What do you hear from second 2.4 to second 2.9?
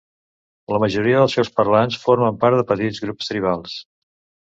part de